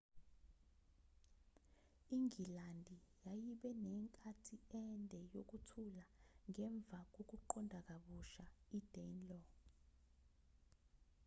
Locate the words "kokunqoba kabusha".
7.13-8.45